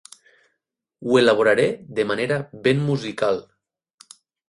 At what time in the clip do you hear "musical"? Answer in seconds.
2.91-3.43